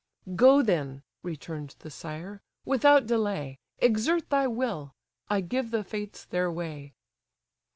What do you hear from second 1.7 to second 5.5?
the sire) without delay, Exert thy will: I